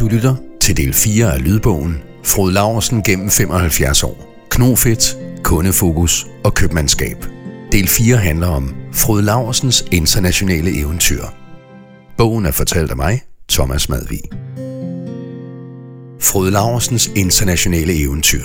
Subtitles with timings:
[0.00, 4.46] Du lytter til del 4 af lydbogen Frode Laursen gennem 75 år.
[4.50, 7.16] Knofedt, kundefokus og købmandskab.
[7.72, 11.24] Del 4 handler om Frode Laursens internationale eventyr.
[12.18, 14.20] Bogen er fortalt af mig, Thomas Madvig.
[16.20, 18.44] Frode Laursens internationale eventyr.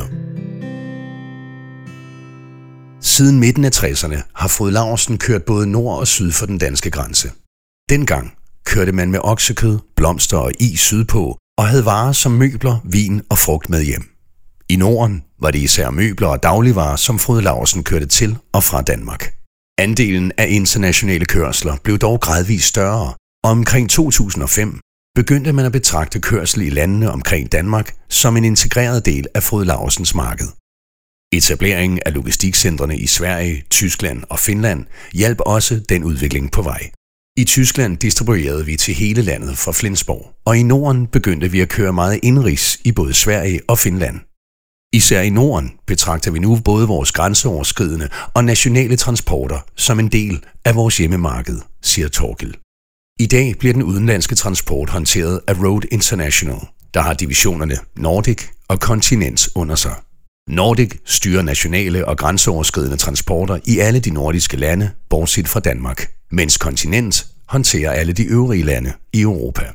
[3.02, 6.92] Siden midten af 60'erne har Frode Laursen kørt både nord og syd for den danske
[6.92, 7.32] grænse.
[7.90, 8.34] Dengang
[8.66, 13.38] kørte man med oksekød, blomster og is sydpå og havde varer som møbler, vin og
[13.38, 14.10] frugt med hjem.
[14.70, 18.82] I Norden var det især møbler og dagligvarer, som Frode Larsen kørte til og fra
[18.82, 19.34] Danmark.
[19.78, 24.80] Andelen af internationale kørsler blev dog gradvist større, og omkring 2005
[25.16, 29.66] begyndte man at betragte kørsel i landene omkring Danmark som en integreret del af Frode
[29.66, 30.48] Larsens marked.
[31.32, 36.90] Etableringen af logistikcentrene i Sverige, Tyskland og Finland hjalp også den udvikling på vej.
[37.38, 41.70] I Tyskland distribuerede vi til hele landet fra Flensborg, og i Norden begyndte vi at
[41.70, 44.20] køre meget indrigs i både Sverige og Finland.
[44.94, 50.44] Især i Norden betragter vi nu både vores grænseoverskridende og nationale transporter som en del
[50.66, 52.58] af vores hjemmemarked, siger Torkel.
[53.20, 56.60] I dag bliver den udenlandske transport håndteret af Road International,
[56.94, 59.96] der har divisionerne Nordic og Continent under sig.
[60.50, 66.58] Nordic styrer nationale og grænseoverskridende transporter i alle de nordiske lande, bortset fra Danmark, mens
[66.58, 69.72] kontinent håndterer alle de øvrige lande i Europa.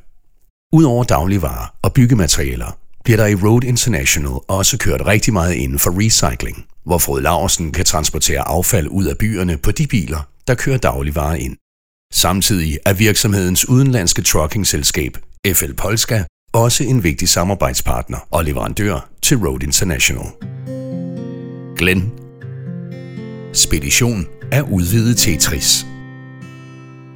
[0.73, 6.05] Udover dagligvarer og byggematerialer bliver der i Road International også kørt rigtig meget inden for
[6.05, 10.78] recycling, hvor Frode Laversen kan transportere affald ud af byerne på de biler, der kører
[10.78, 11.56] dagligvarer ind.
[12.12, 15.19] Samtidig er virksomhedens udenlandske truckingselskab,
[15.55, 20.27] FL Polska, også en vigtig samarbejdspartner og leverandør til Road International.
[21.78, 22.12] Glenn
[23.53, 25.87] Spedition er udvidet Tetris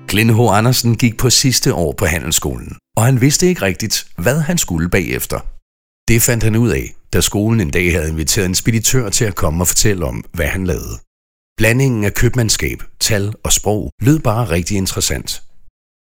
[0.08, 0.40] Glenn H.
[0.58, 4.90] Andersen gik på sidste år på handelsskolen, og han vidste ikke rigtigt, hvad han skulle
[4.90, 5.38] bagefter.
[6.08, 9.34] Det fandt han ud af, da skolen en dag havde inviteret en speditør til at
[9.34, 10.96] komme og fortælle om, hvad han lavede.
[11.56, 15.42] Blandingen af købmandskab, tal og sprog lød bare rigtig interessant.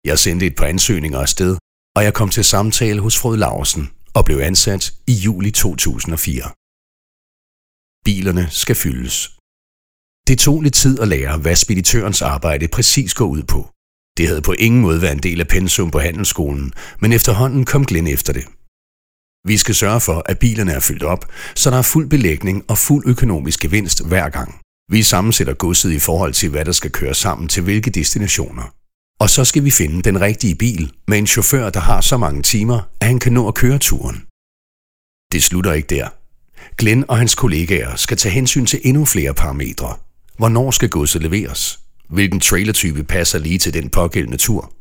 [0.04, 1.56] Jeg sendte et par ansøgninger afsted,
[1.97, 6.43] og jeg kom til samtale hos Frode Larsen og blev ansat i juli 2004.
[8.04, 9.16] Bilerne skal fyldes.
[10.28, 13.74] Det tog lidt tid at lære, hvad speditørens arbejde præcis går ud på.
[14.17, 17.87] Det havde på ingen måde været en del af pensum på handelsskolen, men efterhånden kom
[17.87, 18.45] Glenn efter det.
[19.49, 22.79] Vi skal sørge for, at bilerne er fyldt op, så der er fuld belægning og
[22.79, 24.61] fuld økonomisk gevinst hver gang.
[24.91, 28.75] Vi sammensætter godset i forhold til, hvad der skal køre sammen til hvilke destinationer.
[29.21, 32.43] Og så skal vi finde den rigtige bil med en chauffør, der har så mange
[32.43, 34.17] timer, at han kan nå at køre turen.
[35.33, 36.09] Det slutter ikke der.
[36.77, 39.97] Glenn og hans kollegaer skal tage hensyn til endnu flere parametre.
[40.39, 41.84] Hvornår skal godset leveres?
[42.09, 44.72] Hvilken trailertype passer lige til den pågældende tur?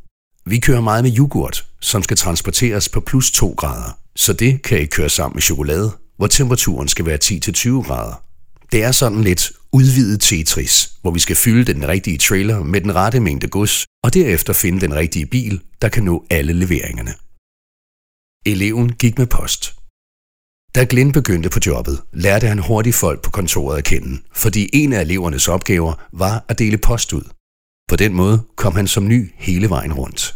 [0.45, 4.79] Vi kører meget med yoghurt, som skal transporteres på plus 2 grader, så det kan
[4.79, 8.23] ikke køre sammen med chokolade, hvor temperaturen skal være 10-20 grader.
[8.71, 12.95] Det er sådan lidt udvidet Tetris, hvor vi skal fylde den rigtige trailer med den
[12.95, 17.13] rette mængde gods, og derefter finde den rigtige bil, der kan nå alle leveringerne.
[18.45, 19.75] Eleven gik med post.
[20.75, 24.93] Da Glenn begyndte på jobbet, lærte han hurtigt folk på kontoret at kende, fordi en
[24.93, 27.23] af elevernes opgaver var at dele post ud.
[27.89, 30.35] På den måde kom han som ny hele vejen rundt.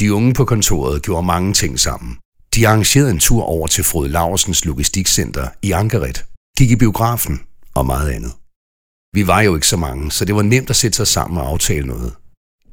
[0.00, 2.16] De unge på kontoret gjorde mange ting sammen.
[2.54, 6.24] De arrangerede en tur over til Frode Laversens logistikcenter i Ankeret,
[6.58, 7.40] gik i biografen
[7.74, 8.32] og meget andet.
[9.14, 11.48] Vi var jo ikke så mange, så det var nemt at sætte sig sammen og
[11.48, 12.14] aftale noget.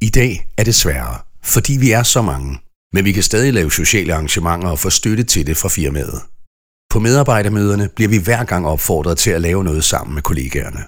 [0.01, 2.59] I dag er det sværere, fordi vi er så mange,
[2.93, 6.21] men vi kan stadig lave sociale arrangementer og få støtte til det fra firmaet.
[6.95, 10.79] På medarbejdermøderne bliver vi hver gang opfordret til at lave noget sammen med kollegaerne.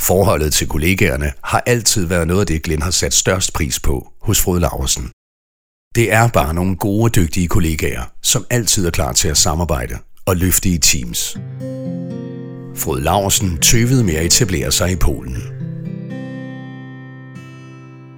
[0.00, 4.08] Forholdet til kollegaerne har altid været noget af det, Glenn har sat størst pris på
[4.22, 5.10] hos Frode Laversen.
[5.94, 9.98] Det er bare nogle gode og dygtige kollegaer, som altid er klar til at samarbejde
[10.26, 11.38] og løfte i teams.
[12.76, 15.42] Frode Laversen tøvede med at etablere sig i Polen.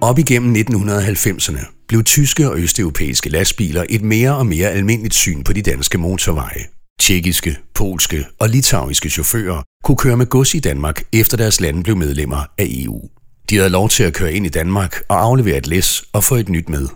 [0.01, 5.53] Op igennem 1990'erne blev tyske og østeuropæiske lastbiler et mere og mere almindeligt syn på
[5.53, 6.76] de danske motorveje.
[6.99, 11.95] Tjekkiske, polske og litauiske chauffører kunne køre med gods i Danmark, efter deres lande blev
[11.95, 13.09] medlemmer af EU.
[13.49, 16.35] De havde lov til at køre ind i Danmark og aflevere et læs og få
[16.35, 16.87] et nyt med.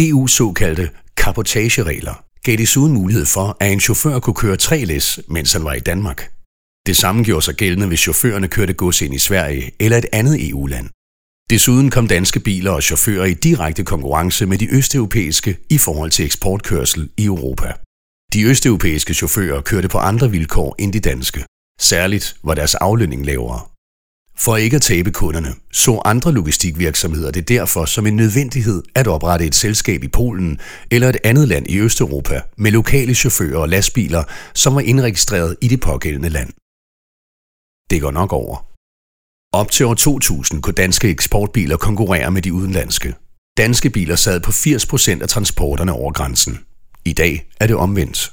[0.00, 5.52] EU's såkaldte kapotageregler gav desuden mulighed for, at en chauffør kunne køre tre læs, mens
[5.52, 6.30] han var i Danmark.
[6.86, 10.48] Det samme gjorde sig gældende, hvis chaufførerne kørte gods ind i Sverige eller et andet
[10.48, 10.88] EU-land.
[11.50, 16.24] Desuden kom danske biler og chauffører i direkte konkurrence med de østeuropæiske i forhold til
[16.24, 17.72] eksportkørsel i Europa.
[18.32, 21.44] De østeuropæiske chauffører kørte på andre vilkår end de danske.
[21.80, 23.60] Særligt var deres aflønning lavere.
[24.36, 29.46] For ikke at tabe kunderne, så andre logistikvirksomheder det derfor som en nødvendighed at oprette
[29.46, 34.24] et selskab i Polen eller et andet land i Østeuropa med lokale chauffører og lastbiler,
[34.54, 36.50] som var indregistreret i det pågældende land.
[37.90, 38.66] Det går nok over.
[39.52, 43.14] Op til år 2000 kunne danske eksportbiler konkurrere med de udenlandske.
[43.56, 46.58] Danske biler sad på 80% af transporterne over grænsen.
[47.04, 48.32] I dag er det omvendt.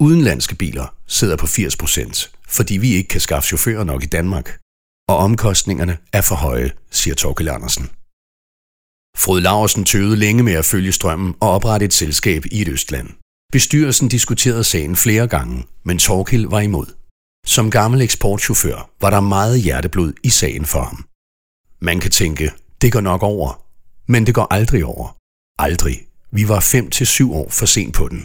[0.00, 4.58] Udenlandske biler sidder på 80%, fordi vi ikke kan skaffe chauffører nok i Danmark.
[5.08, 7.84] Og omkostningerne er for høje, siger Torkel Andersen.
[9.16, 13.08] Frode Larsen tøvede længe med at følge strømmen og oprette et selskab i et østland.
[13.52, 16.86] Bestyrelsen diskuterede sagen flere gange, men Torkil var imod.
[17.46, 21.04] Som gammel eksportchauffør var der meget hjerteblod i sagen for ham.
[21.80, 22.52] Man kan tænke,
[22.82, 23.66] det går nok over.
[24.12, 25.16] Men det går aldrig over.
[25.58, 26.09] Aldrig.
[26.32, 28.22] Vi var 5 til syv år for sent på den.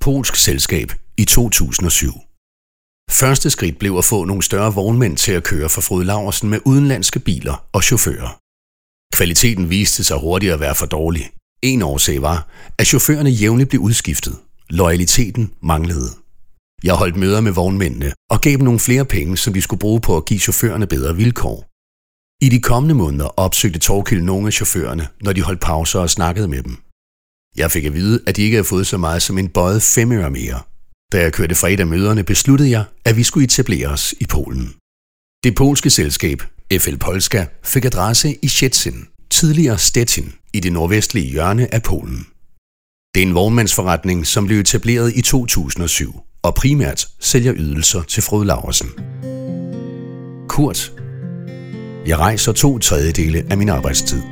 [0.00, 2.12] Polsk selskab i 2007.
[3.10, 6.60] Første skridt blev at få nogle større vognmænd til at køre for Frode Laversen med
[6.64, 8.40] udenlandske biler og chauffører.
[9.16, 11.30] Kvaliteten viste sig hurtigt at være for dårlig.
[11.62, 12.48] En årsag var,
[12.78, 14.38] at chaufførerne jævnligt blev udskiftet.
[14.70, 16.10] Loyaliteten manglede.
[16.82, 20.00] Jeg holdt møder med vognmændene og gav dem nogle flere penge, som de skulle bruge
[20.00, 21.73] på at give chaufførerne bedre vilkår.
[22.44, 26.48] I de kommende måneder opsøgte Torkild nogle af chaufførerne, når de holdt pauser og snakkede
[26.48, 26.76] med dem.
[27.56, 30.30] Jeg fik at vide, at de ikke havde fået så meget som en bøjet femøre
[30.30, 30.60] mere.
[31.12, 34.26] Da jeg kørte fra et af møderne, besluttede jeg, at vi skulle etablere os i
[34.26, 34.74] Polen.
[35.44, 36.42] Det polske selskab,
[36.78, 42.26] FL Polska, fik adresse i Szczecin, tidligere Stettin, i det nordvestlige hjørne af Polen.
[43.14, 48.46] Det er en vognmandsforretning, som blev etableret i 2007 og primært sælger ydelser til Frode
[48.46, 48.90] Laversen.
[50.48, 51.03] Kurt.
[52.06, 54.22] Jeg rejser to tredjedele af min arbejdstid.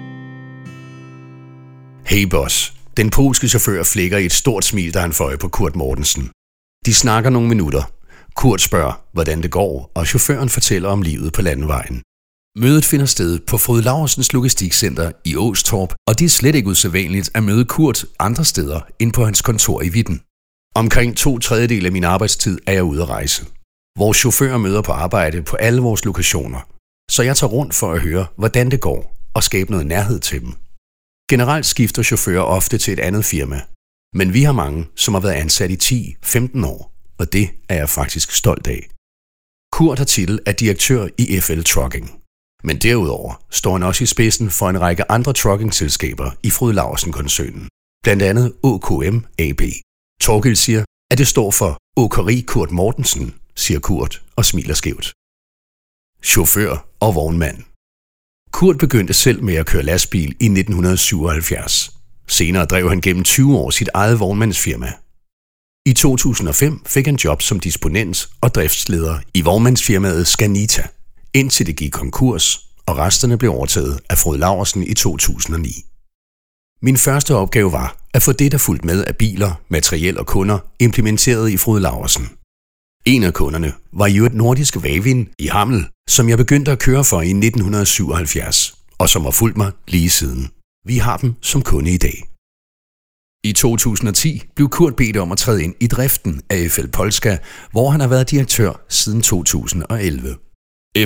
[2.06, 2.74] Hey boss.
[2.96, 6.30] Den polske chauffør flækker i et stort smil, da han får på Kurt Mortensen.
[6.86, 7.82] De snakker nogle minutter.
[8.36, 12.02] Kurt spørger, hvordan det går, og chaufføren fortæller om livet på landevejen.
[12.58, 17.30] Mødet finder sted på Frode Laursens Logistikcenter i Åstorp, og det er slet ikke usædvanligt
[17.34, 20.20] at møde Kurt andre steder end på hans kontor i Vitten.
[20.74, 23.46] Omkring to tredjedel af min arbejdstid er jeg ude at rejse.
[23.98, 26.71] Vores chauffører møder på arbejde på alle vores lokationer,
[27.14, 30.40] så jeg tager rundt for at høre, hvordan det går og skabe noget nærhed til
[30.40, 30.52] dem.
[31.30, 33.60] Generelt skifter chauffører ofte til et andet firma,
[34.14, 37.88] men vi har mange, som har været ansat i 10-15 år, og det er jeg
[37.88, 38.82] faktisk stolt af.
[39.72, 42.22] Kurt har titel af direktør i FL Trucking.
[42.64, 47.68] Men derudover står han også i spidsen for en række andre truckingselskaber i Frode Larsen-koncernen,
[48.04, 49.62] blandt andet OKM AB.
[50.20, 55.12] Torgild siger, at det står for Åkeri Kurt Mortensen, siger Kurt og smiler skævt.
[56.24, 57.58] Chauffør og vognmand.
[58.52, 61.90] Kurt begyndte selv med at køre lastbil i 1977.
[62.28, 64.93] Senere drev han gennem 20 år sit eget vognmandsfirma.
[65.87, 70.82] I 2005 fik han job som disponent og driftsleder i vognmandsfirmaet Scanita,
[71.34, 75.69] indtil det gik konkurs, og resterne blev overtaget af Frode Laversen i 2009.
[76.82, 80.58] Min første opgave var at få det, der fulgte med af biler, materiel og kunder,
[80.81, 82.28] implementeret i Frode Laversen.
[83.04, 87.04] En af kunderne var jo et nordisk Vavin i Hammel, som jeg begyndte at køre
[87.04, 90.50] for i 1977, og som har fulgt mig lige siden.
[90.87, 92.22] Vi har dem som kunde i dag.
[93.44, 97.37] I 2010 blev Kurt bedt om at træde ind i driften af FL Polska,
[97.70, 100.37] hvor han har været direktør siden 2011.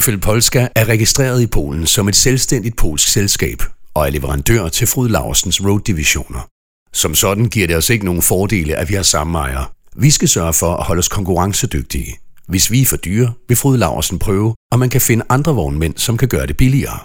[0.01, 3.63] FL Polska er registreret i Polen som et selvstændigt polsk selskab
[3.95, 6.49] og er leverandør til Frode Larsens road-divisioner.
[6.93, 9.76] Som sådan giver det os ikke nogen fordele, at vi har samme ejer.
[9.99, 12.19] Vi skal sørge for at holde os konkurrencedygtige.
[12.49, 15.97] Hvis vi er for dyre, vil Frode Laversen prøve, om man kan finde andre vognmænd,
[15.97, 16.99] som kan gøre det billigere.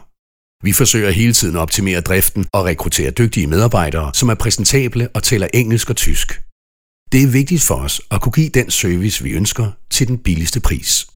[0.64, 5.24] Vi forsøger hele tiden at optimere driften og rekruttere dygtige medarbejdere, som er præsentable og
[5.24, 6.42] taler engelsk og tysk.
[7.12, 10.60] Det er vigtigt for os at kunne give den service, vi ønsker, til den billigste
[10.60, 11.08] pris.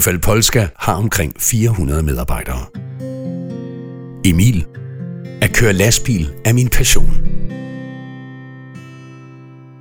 [0.00, 2.66] FL Polska har omkring 400 medarbejdere.
[4.24, 4.66] Emil.
[5.42, 7.14] At køre lastbil er min passion.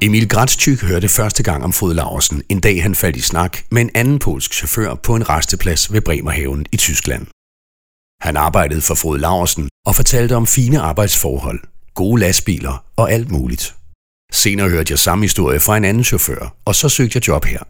[0.05, 3.81] Emil Gratschyk hørte første gang om Frode Larsen, en dag han faldt i snak med
[3.81, 7.27] en anden polsk chauffør på en resteplads ved Bremerhaven i Tyskland.
[8.21, 11.59] Han arbejdede for Frode Larsen og fortalte om fine arbejdsforhold,
[11.93, 13.75] gode lastbiler og alt muligt.
[14.31, 17.63] Senere hørte jeg samme historie fra en anden chauffør, og så søgte jeg job her.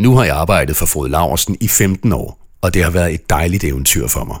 [0.00, 3.30] Nu har jeg arbejdet for Frode Larsen i 15 år, og det har været et
[3.30, 4.38] dejligt eventyr for mig.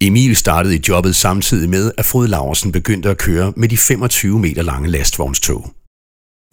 [0.00, 4.38] Emil startede i jobbet samtidig med, at Frode Larsen begyndte at køre med de 25
[4.38, 5.74] meter lange lastvognstog.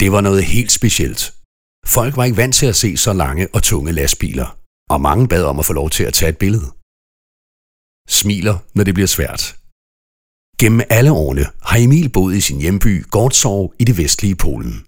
[0.01, 1.21] Det var noget helt specielt.
[1.85, 4.49] Folk var ikke vant til at se så lange og tunge lastbiler,
[4.89, 6.69] og mange bad om at få lov til at tage et billede.
[8.19, 9.43] Smiler, når det bliver svært.
[10.59, 14.85] Gennem alle årene har Emil boet i sin hjemby Gårdsorg i det vestlige Polen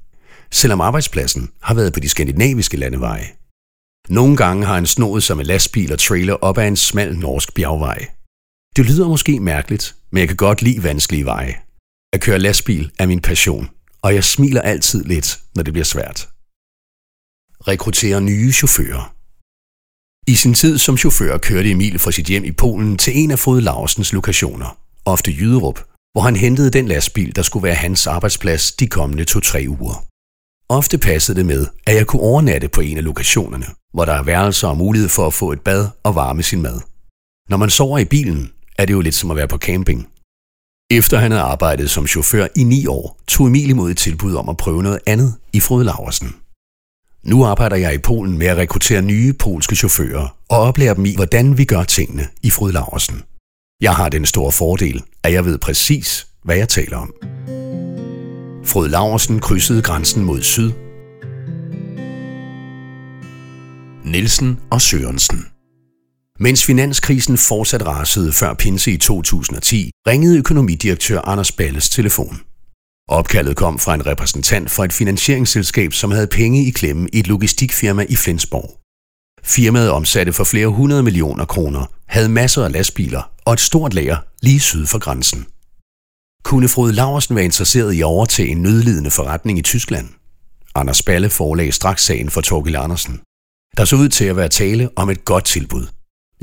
[0.53, 3.27] selvom arbejdspladsen har været på de skandinaviske landeveje.
[4.10, 7.53] Nogle gange har han snået sig med lastbil og trailer op ad en smal norsk
[7.53, 8.00] bjergvej.
[8.75, 11.55] Det lyder måske mærkeligt, men jeg kan godt lide vanskelige veje.
[12.13, 13.70] At køre lastbil er min passion,
[14.03, 16.29] og jeg smiler altid lidt, når det bliver svært.
[17.67, 19.15] Rekruttere nye chauffører.
[20.27, 23.39] I sin tid som chauffør kørte Emil fra sit hjem i Polen til en af
[23.39, 25.79] Frode Larsens lokationer, ofte Jyderup,
[26.13, 30.05] hvor han hentede den lastbil, der skulle være hans arbejdsplads de kommende to-tre uger.
[30.69, 34.24] Ofte passede det med, at jeg kunne overnatte på en af lokationerne, hvor der er
[34.24, 36.79] værelser og mulighed for at få et bad og varme sin mad.
[37.50, 40.12] Når man sover i bilen, er det jo lidt som at være på camping.
[40.93, 44.50] Efter han havde arbejdet som chauffør i ni år, tog Emil imod et tilbud om
[44.50, 46.35] at prøve noget andet i Frode Laversen.
[47.23, 51.15] Nu arbejder jeg i Polen med at rekruttere nye polske chauffører og oplære dem i,
[51.15, 53.21] hvordan vi gør tingene i Frode Laversen.
[53.81, 57.13] Jeg har den store fordel, at jeg ved præcis, hvad jeg taler om.
[58.65, 60.71] Frode Laversen krydsede grænsen mod syd.
[64.05, 65.45] Nielsen og Sørensen
[66.43, 72.41] mens finanskrisen fortsat rasede før pinse i 2010, ringede økonomidirektør Anders Balles telefon.
[73.09, 77.27] Opkaldet kom fra en repræsentant fra et finansieringsselskab, som havde penge i klemme i et
[77.27, 78.79] logistikfirma i Flensborg.
[79.43, 84.17] Firmaet omsatte for flere hundrede millioner kroner, havde masser af lastbiler og et stort lager
[84.41, 85.45] lige syd for grænsen.
[86.43, 90.07] Kunne Frode Laversen være interesseret i at overtage en nødlidende forretning i Tyskland?
[90.75, 93.19] Anders Balle forelagde straks sagen for Torgild Andersen.
[93.77, 95.88] Der så ud til at være tale om et godt tilbud.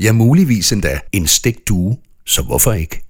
[0.01, 3.01] Ja, muligvis endda en stegt due, så hvorfor ikke?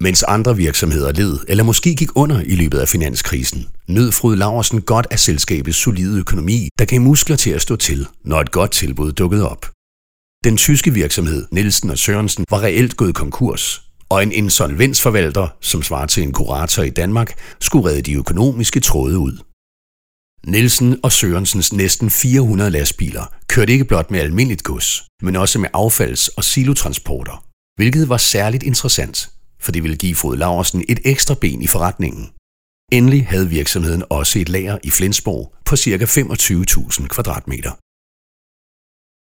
[0.00, 4.82] Mens andre virksomheder led eller måske gik under i løbet af finanskrisen, nød Frode Laversen
[4.82, 8.70] godt af selskabets solide økonomi, der gav muskler til at stå til, når et godt
[8.70, 9.66] tilbud dukkede op.
[10.44, 16.06] Den tyske virksomhed Nielsen og Sørensen var reelt gået konkurs, og en insolvensforvalter, som svarer
[16.06, 19.38] til en kurator i Danmark, skulle redde de økonomiske tråde ud.
[20.46, 25.68] Nielsen og Sørensens næsten 400 lastbiler kørte ikke blot med almindeligt gods, men også med
[25.74, 27.44] affalds- og silotransporter,
[27.76, 32.30] hvilket var særligt interessant, for det ville give Frode Laversen et ekstra ben i forretningen.
[32.92, 36.04] Endelig havde virksomheden også et lager i Flensborg på ca.
[36.04, 37.72] 25.000 kvadratmeter.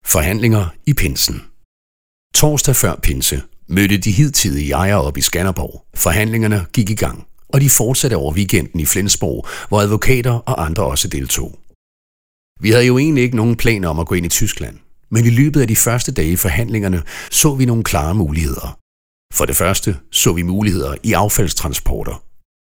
[0.06, 1.42] Forhandlinger i Pinsen
[2.34, 5.86] Torsdag før Pinse mødte de hidtidige ejere op i Skanderborg.
[5.94, 10.85] Forhandlingerne gik i gang, og de fortsatte over weekenden i Flensborg, hvor advokater og andre
[10.85, 11.59] også deltog.
[12.61, 14.76] Vi havde jo egentlig ikke nogen planer om at gå ind i Tyskland,
[15.11, 18.78] men i løbet af de første dage i forhandlingerne så vi nogle klare muligheder.
[19.35, 22.23] For det første så vi muligheder i affaldstransporter.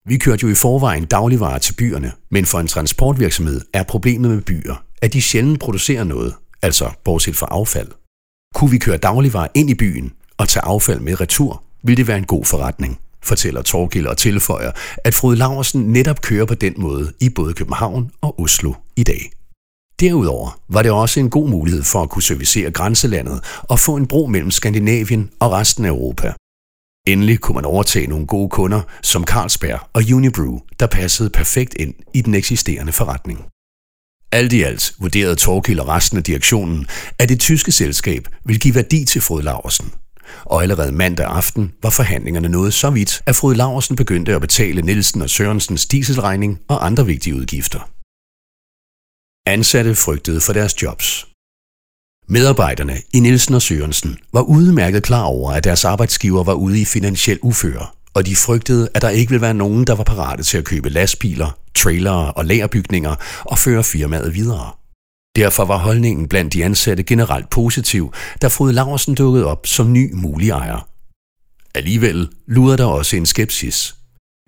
[0.08, 4.40] Vi kørte jo i forvejen dagligvarer til byerne, men for en transportvirksomhed er problemet med
[4.40, 7.88] byer, at de sjældent producerer noget, altså bortset fra affald.
[8.54, 12.18] Kunne vi køre dagligvarer ind i byen og tage affald med retur, ville det være
[12.18, 14.72] en god forretning, fortæller Torgild og tilføjer,
[15.04, 19.30] at Frode Laversen netop kører på den måde i både København og Oslo i dag.
[20.00, 24.06] Derudover var det også en god mulighed for at kunne servicere grænselandet og få en
[24.06, 26.32] bro mellem Skandinavien og resten af Europa.
[27.06, 31.94] Endelig kunne man overtage nogle gode kunder som Carlsberg og Unibrew, der passede perfekt ind
[32.14, 33.44] i den eksisterende forretning.
[34.32, 36.86] Alt i alt vurderede Torkild og resten af direktionen,
[37.18, 39.92] at det tyske selskab ville give værdi til Frode Laversen.
[40.44, 44.82] Og allerede mandag aften var forhandlingerne nået så vidt, at Frode Laversen begyndte at betale
[44.82, 47.80] Nielsen og Sørensens dieselregning og andre vigtige udgifter.
[49.46, 51.26] Ansatte frygtede for deres jobs.
[52.28, 56.84] Medarbejderne i Nielsen og Sørensen var udmærket klar over, at deres arbejdsgiver var ude i
[56.84, 60.58] finansiel uføre, og de frygtede, at der ikke ville være nogen, der var parate til
[60.58, 64.70] at købe lastbiler, trailere og lagerbygninger og føre firmaet videre.
[65.36, 68.12] Derfor var holdningen blandt de ansatte generelt positiv,
[68.42, 70.88] da Frode Laversen dukkede op som ny mulig ejer.
[71.74, 73.94] Alligevel lurede der også en skepsis.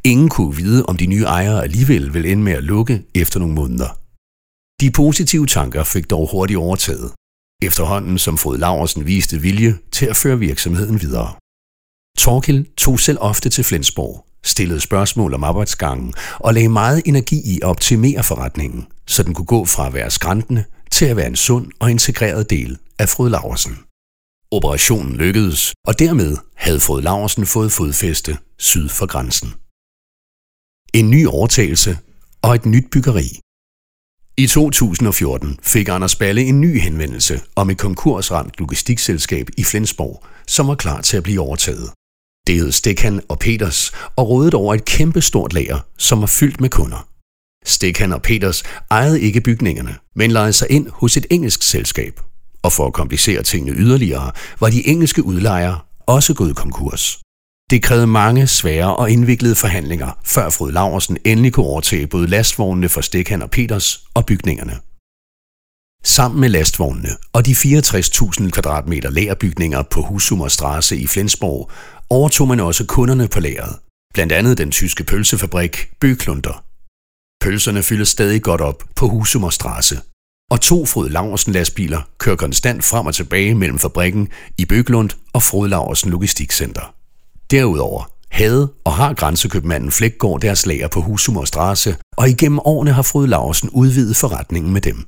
[0.05, 3.55] Ingen kunne vide, om de nye ejere alligevel ville ende med at lukke efter nogle
[3.55, 3.99] måneder.
[4.81, 7.13] De positive tanker fik dog hurtigt overtaget,
[7.63, 11.35] efterhånden som Frode Laversen viste vilje til at føre virksomheden videre.
[12.19, 17.57] Torkil tog selv ofte til Flensborg, stillede spørgsmål om arbejdsgangen og lagde meget energi i
[17.63, 21.37] at optimere forretningen, så den kunne gå fra at være skræntende til at være en
[21.37, 23.79] sund og integreret del af Frode Laversen.
[24.51, 29.55] Operationen lykkedes, og dermed havde Frode Laversen fået fodfæste syd for grænsen.
[30.95, 31.99] En ny overtagelse
[32.43, 33.41] og et nyt byggeri
[34.37, 40.69] i 2014 fik Anders Balle en ny henvendelse om et konkursramt logistikselskab i Flensborg, som
[40.69, 41.91] var klar til at blive overtaget.
[42.47, 46.69] Det hed Stekhan og Peters og rådede over et kæmpestort lager, som var fyldt med
[46.69, 47.09] kunder.
[47.65, 52.21] Stikhan og Peters ejede ikke bygningerne, men lejede sig ind hos et engelsk selskab.
[52.63, 57.21] Og for at komplicere tingene yderligere, var de engelske udlejere også gået konkurs.
[57.71, 62.89] Det krævede mange svære og indviklede forhandlinger, før Frød Laversen endelig kunne overtage både lastvognene
[62.89, 64.79] for Stikhan og Peters og bygningerne.
[66.05, 71.71] Sammen med lastvognene og de 64.000 kvadratmeter lagerbygninger på Husummer Strasse i Flensborg,
[72.11, 73.77] overtog man også kunderne på lageret.
[74.15, 76.65] Blandt andet den tyske pølsefabrik Bøklunder.
[77.45, 80.01] Pølserne fylder stadig godt op på Husummer Strasse.
[80.51, 85.43] Og to Frode Laversen lastbiler kører konstant frem og tilbage mellem fabrikken i Bøglund og
[85.43, 86.95] Frode Laversen Logistikcenter.
[87.51, 93.03] Derudover havde og har grænsekøbmanden Flækgaard deres lager på Husummer Strasse, og igennem årene har
[93.03, 94.99] Frode Laversen udvidet forretningen med dem.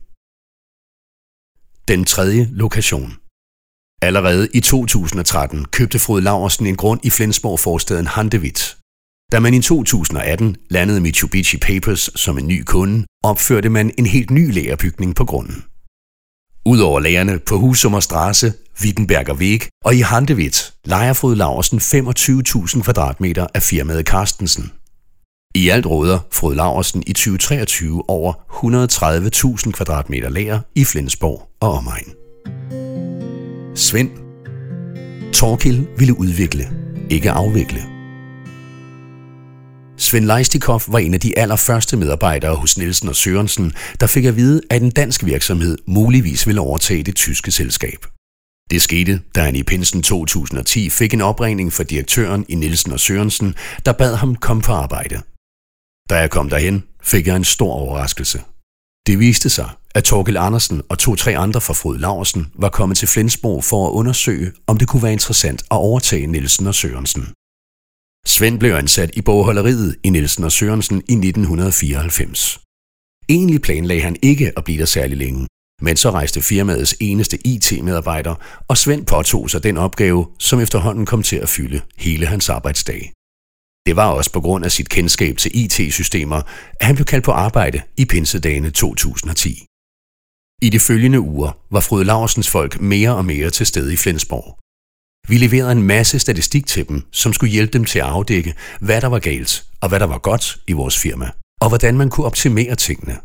[1.89, 3.13] Den tredje lokation.
[4.03, 8.77] Allerede i 2013 købte Frode Laversen en grund i Flensborg forstaden Handewitt.
[9.33, 14.31] Da man i 2018 landede Mitsubishi Papers som en ny kunde, opførte man en helt
[14.31, 15.65] ny lagerbygning på grunden.
[16.67, 18.53] Udover lagerne på Husummer Strasse,
[18.83, 24.73] Wittenberger Weg og i Handewitt leger Frode Laversen 25.000 kvadratmeter af firmaet Carstensen.
[25.55, 28.33] I alt råder Frode Laversen i 2023 over
[29.65, 32.13] 130.000 kvadratmeter lager i Flensborg og omegn.
[33.75, 34.11] Svend.
[35.33, 36.71] Torkil ville udvikle,
[37.11, 37.96] ikke afvikle.
[39.99, 44.37] Svend Leistikov var en af de allerførste medarbejdere hos Nielsen og Sørensen, der fik at
[44.37, 48.07] vide, at en dansk virksomhed muligvis ville overtage det tyske selskab.
[48.71, 53.01] Det skete, da han i pinsen 2010 fik en opringning fra direktøren i Nielsen og
[53.01, 53.55] Sørensen,
[53.87, 55.17] der bad ham komme på arbejde.
[56.11, 58.41] Da jeg kom derhen, fik jeg en stor overraskelse.
[59.07, 63.09] Det viste sig, at Torkel Andersen og to-tre andre fra Frod Laversen var kommet til
[63.09, 67.29] Flensborg for at undersøge, om det kunne være interessant at overtage Nielsen og Sørensen.
[68.27, 72.61] Svend blev ansat i bogholderiet i Nielsen og Sørensen i 1994.
[73.29, 75.47] Egentlig planlagde han ikke at blive der særlig længe,
[75.83, 78.35] men så rejste firmaets eneste IT-medarbejder,
[78.69, 83.13] og Svend påtog sig den opgave, som efterhånden kom til at fylde hele hans arbejdsdag.
[83.87, 86.41] Det var også på grund af sit kendskab til IT-systemer,
[86.81, 89.65] at han blev kaldt på arbejde i pinsedagene 2010.
[90.63, 94.66] I de følgende uger var Frode Larsens folk mere og mere til stede i Flensborg.
[95.29, 99.01] Vi leverede en masse statistik til dem, som skulle hjælpe dem til at afdække, hvad
[99.01, 101.31] der var galt og hvad der var godt i vores firma,
[101.61, 103.17] og hvordan man kunne optimere tingene.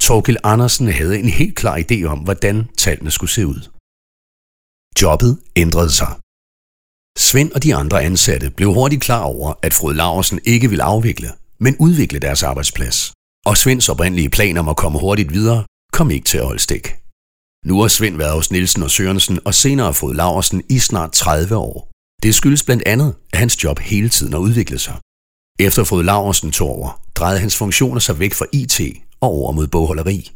[0.00, 3.60] Torkel Andersen havde en helt klar idé om, hvordan tallene skulle se ud.
[5.02, 6.12] Jobbet ændrede sig.
[7.18, 11.28] Svend og de andre ansatte blev hurtigt klar over, at Frode Larsen ikke ville afvikle,
[11.58, 13.12] men udvikle deres arbejdsplads.
[13.46, 16.88] Og Svends oprindelige plan om at komme hurtigt videre kom ikke til at holde stik.
[17.66, 21.56] Nu har Svend været hos Nielsen og Sørensen og senere fået Laversen i snart 30
[21.56, 21.90] år.
[22.22, 24.96] Det skyldes blandt andet, at hans job hele tiden har udviklet sig.
[25.58, 28.80] Efter fået Laversen tog over, drejede hans funktioner sig væk fra IT
[29.20, 30.30] og over mod bogholderi.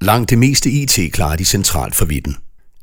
[0.00, 2.36] Langt det meste IT klarer de centralt for Vitten.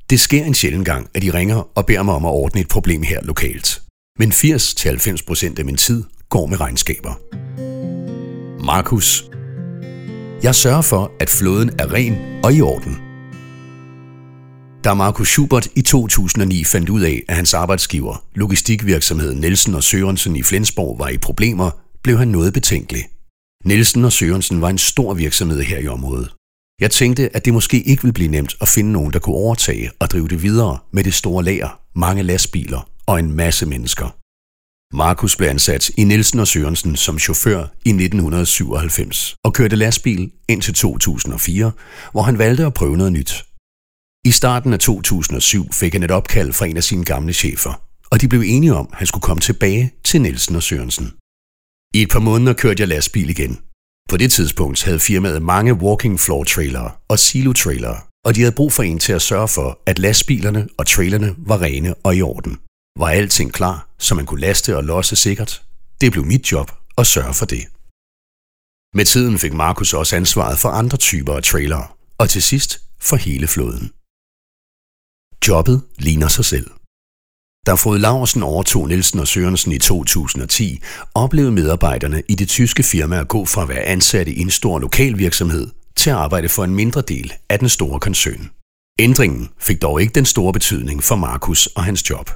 [0.10, 2.68] Det sker en sjældent gang, at de ringer og beder mig om at ordne et
[2.68, 3.82] problem her lokalt.
[4.20, 7.14] Men 80-90% af min tid går med regnskaber.
[8.66, 9.26] Markus.
[10.44, 13.09] Jeg sørger for, at flåden er ren og i orden.
[14.84, 20.36] Da Markus Schubert i 2009 fandt ud af, at hans arbejdsgiver, logistikvirksomheden Nielsen og Sørensen
[20.36, 21.72] i Flensborg, var i problemer,
[22.04, 23.04] blev han noget betænkelig.
[23.66, 26.34] Nielsen og Sørensen var en stor virksomhed her i området.
[26.82, 29.92] Jeg tænkte, at det måske ikke ville blive nemt at finde nogen, der kunne overtage
[30.00, 34.16] og drive det videre med det store lager, mange lastbiler og en masse mennesker.
[34.96, 40.74] Markus blev ansat i Nielsen og Sørensen som chauffør i 1997 og kørte lastbil indtil
[40.74, 41.72] 2004,
[42.12, 43.49] hvor han valgte at prøve noget nyt.
[44.26, 48.22] I starten af 2007 fik han et opkald fra en af sine gamle chefer, og
[48.22, 51.14] de blev enige om, at han skulle komme tilbage til Nielsen og Sørensen.
[51.94, 53.60] I et par måneder kørte jeg lastbil igen.
[54.10, 58.56] På det tidspunkt havde firmaet mange walking floor trailere og silo trailere, og de havde
[58.56, 62.22] brug for en til at sørge for, at lastbilerne og trailerne var rene og i
[62.22, 62.58] orden.
[63.00, 65.64] Var alting klar, så man kunne laste og losse sikkert?
[66.02, 67.68] Det blev mit job at sørge for det.
[68.98, 73.16] Med tiden fik Markus også ansvaret for andre typer af trailere, og til sidst for
[73.16, 73.92] hele flåden.
[75.48, 76.72] Jobbet ligner sig selv.
[77.68, 80.82] Da Frode Laversen overtog Nielsen og Sørensen i 2010,
[81.14, 84.80] oplevede medarbejderne i det tyske firma at gå fra at være ansatte i en stor
[84.80, 88.50] lokal virksomhed til at arbejde for en mindre del af den store koncern.
[89.00, 92.30] Ændringen fik dog ikke den store betydning for Markus og hans job.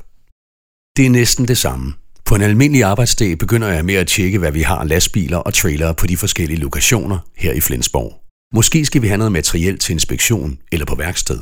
[0.98, 1.94] Det er næsten det samme.
[2.26, 5.96] På en almindelig arbejdsdag begynder jeg med at tjekke, hvad vi har lastbiler og trailere
[5.96, 8.20] på de forskellige lokationer her i Flensborg.
[8.54, 11.39] Måske skal vi have noget materiel til inspektion eller på værksted.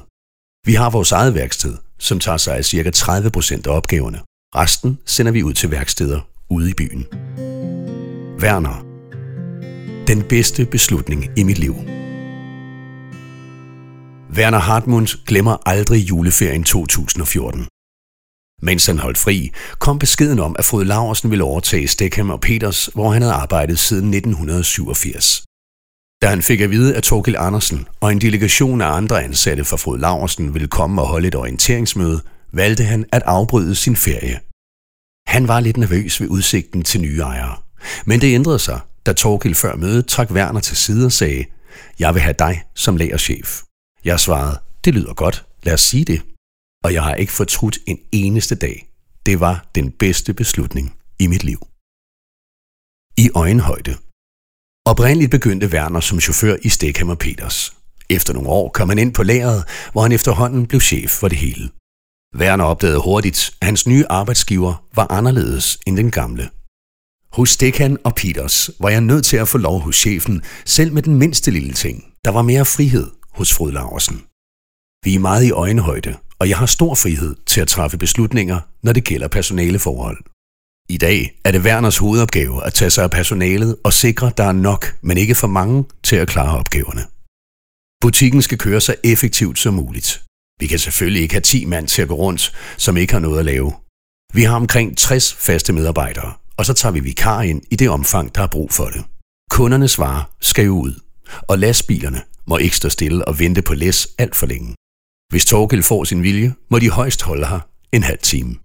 [0.65, 2.89] Vi har vores eget værksted, som tager sig af ca.
[2.89, 4.19] 30% af opgaverne.
[4.55, 6.19] Resten sender vi ud til værksteder
[6.49, 7.05] ude i byen.
[8.41, 8.85] Werner.
[10.07, 11.75] Den bedste beslutning i mit liv.
[14.37, 17.67] Werner Hartmund glemmer aldrig juleferien 2014.
[18.61, 22.85] Mens han holdt fri, kom beskeden om, at Frode Laversen ville overtage Steghem og Peters,
[22.85, 25.43] hvor han havde arbejdet siden 1987.
[26.21, 29.77] Da han fik at vide, at Torkil Andersen og en delegation af andre ansatte fra
[29.77, 32.21] Frod Laversen ville komme og holde et orienteringsmøde,
[32.53, 34.39] valgte han at afbryde sin ferie.
[35.27, 37.57] Han var lidt nervøs ved udsigten til nye ejere.
[38.05, 41.45] Men det ændrede sig, da Torkil før mødet trak Werner til side og sagde,
[41.99, 43.61] jeg vil have dig som lagerchef.
[44.05, 46.21] Jeg svarede, det lyder godt, lad os sige det.
[46.83, 48.91] Og jeg har ikke fortrudt en eneste dag.
[49.25, 51.67] Det var den bedste beslutning i mit liv.
[53.17, 53.95] I øjenhøjde.
[54.91, 57.73] Oprindeligt begyndte Werner som chauffør i Steghammer Peters.
[58.09, 61.37] Efter nogle år kom han ind på lageret, hvor han efterhånden blev chef for det
[61.37, 61.69] hele.
[62.37, 66.49] Werner opdagede hurtigt, at hans nye arbejdsgiver var anderledes end den gamle.
[67.33, 71.01] Hos Stekhan og Peters var jeg nødt til at få lov hos chefen, selv med
[71.01, 72.03] den mindste lille ting.
[72.25, 74.21] Der var mere frihed hos Frode Larsen.
[75.05, 78.93] Vi er meget i øjenhøjde, og jeg har stor frihed til at træffe beslutninger, når
[78.93, 80.17] det gælder personaleforhold.
[80.91, 84.43] I dag er det Werners hovedopgave at tage sig af personalet og sikre, at der
[84.43, 87.01] er nok, men ikke for mange, til at klare opgaverne.
[88.01, 90.23] Butikken skal køre så effektivt som muligt.
[90.59, 93.39] Vi kan selvfølgelig ikke have 10 mand til at gå rundt, som ikke har noget
[93.39, 93.73] at lave.
[94.33, 98.35] Vi har omkring 60 faste medarbejdere, og så tager vi vikar ind i det omfang,
[98.35, 99.03] der er brug for det.
[99.49, 100.93] Kundernes varer skal jo ud,
[101.41, 104.75] og lastbilerne må ikke stå stille og vente på læs alt for længe.
[105.29, 107.59] Hvis Torgild får sin vilje, må de højst holde her
[107.91, 108.55] en halv time.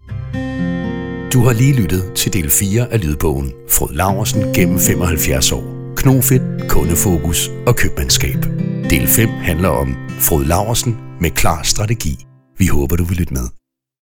[1.36, 5.94] Du har lige lyttet til del 4 af lydbogen Frod Laversen gennem 75 år.
[5.96, 8.40] Knofedt, kundefokus og købmandskab.
[8.90, 12.26] Del 5 handler om Frod Laversen med klar strategi.
[12.58, 13.65] Vi håber, du vil lytte med.